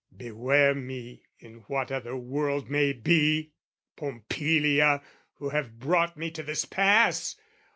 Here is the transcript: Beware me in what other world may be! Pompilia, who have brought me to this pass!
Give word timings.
Beware 0.17 0.73
me 0.73 1.21
in 1.37 1.59
what 1.67 1.91
other 1.91 2.17
world 2.17 2.71
may 2.71 2.91
be! 2.91 3.51
Pompilia, 3.95 4.99
who 5.33 5.49
have 5.49 5.77
brought 5.77 6.17
me 6.17 6.31
to 6.31 6.41
this 6.41 6.65
pass! 6.65 7.35